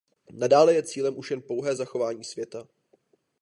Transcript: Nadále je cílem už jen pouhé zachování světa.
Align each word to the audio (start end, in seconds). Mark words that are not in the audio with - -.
Nadále 0.31 0.73
je 0.73 0.83
cílem 0.83 1.17
už 1.17 1.31
jen 1.31 1.41
pouhé 1.41 1.75
zachování 1.75 2.23
světa. 2.23 2.67